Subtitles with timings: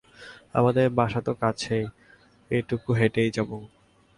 [0.53, 1.85] আমাদের বাসা তো কাছেই,
[2.51, 3.49] এটুকু হেঁটেই যাব।